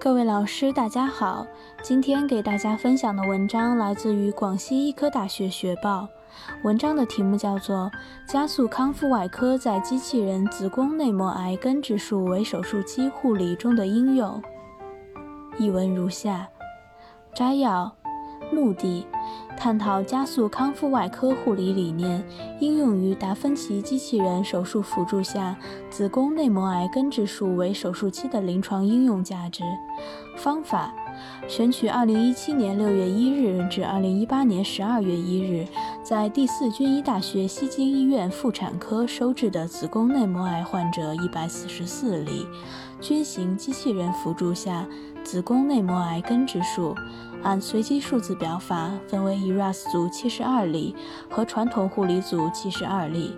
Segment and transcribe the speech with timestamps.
[0.00, 1.46] 各位老师，大家好。
[1.82, 6.08] 今天给大家分享的文章来自于广西医科大学学报，
[6.62, 7.92] 文章的题目叫做
[8.32, 14.42] 《加速康复外科在机器人子宫内膜癌根治术为手术机护理中的应用》。
[15.58, 16.48] 译文如下：
[17.34, 17.94] 摘要。
[18.50, 19.06] 目的：
[19.62, 22.24] 探讨加速康复外科护理理念
[22.60, 25.54] 应用于达芬奇机器人手术辅助下
[25.90, 29.62] 子宫内膜癌根治术为手术期的临床应用价值。
[30.34, 30.94] 方法：
[31.46, 35.68] 选取2017年6月1日至2018年12月1日
[36.02, 42.46] 在第四军医大学西京医院妇产科收治的子宫内膜癌患者144例，
[42.98, 44.86] 均行机器人辅助下
[45.22, 46.96] 子宫内膜癌根治术。
[47.42, 50.94] 按随机数字表法分为一 ERAS 组七十二例
[51.28, 53.36] 和传统护理组七十二例。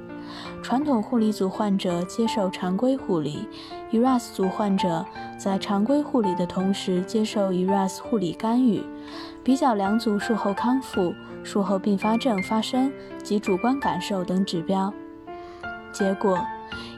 [0.63, 3.47] 传统护理组患者接受常规护理
[3.91, 5.05] ，ERAS 组患者
[5.39, 8.83] 在常规护理的同时接受 ERAS 护理干预。
[9.45, 12.93] 比较两组术后康复、术后并发症发生
[13.23, 14.93] 及主观感受等指标。
[15.93, 16.39] 结果。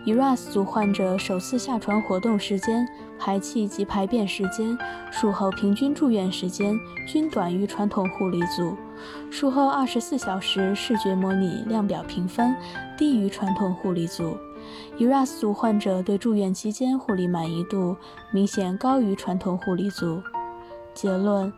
[0.06, 2.86] ERAS 组患者首次下床活动时间、
[3.18, 4.76] 排气及排便时间、
[5.10, 8.76] 术后平均住院时间均短于传统护理组。
[9.30, 12.54] 术后二十四小时视觉模拟量表评分
[12.96, 14.36] 低于传统护理组。
[14.98, 17.96] ERAS 组患者对住院期间护理满意度
[18.30, 20.22] 明显高于传统护理组。
[20.94, 21.52] 结论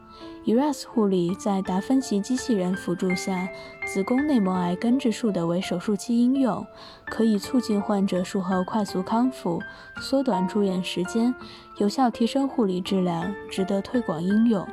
[0.44, 3.48] ：ERAS 护理在达芬奇机器人辅助下
[3.86, 6.66] 子宫内膜癌根治术的为手术期应用，
[7.04, 9.60] 可以促进患者术后快速康复，
[10.00, 11.34] 缩短住院时间，
[11.78, 14.66] 有效提升护理质量，值得推广应用。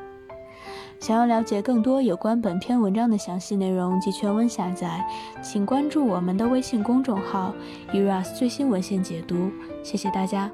[0.99, 5.05] 想要了解更多有关本篇文章的详细内容及全文下载，
[5.41, 7.53] 请关注我们的微信公众号
[7.91, 9.51] “ERAS 最新文献解读”。
[9.83, 10.49] 谢谢大家。